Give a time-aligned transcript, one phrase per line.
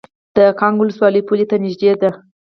[0.35, 2.09] د کانګ ولسوالۍ پولې ته نږدې ده